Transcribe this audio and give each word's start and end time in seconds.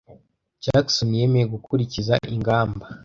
Jackson 0.63 1.09
yemeye 1.19 1.45
gukurikiza 1.53 2.13
ingamba. 2.35 2.85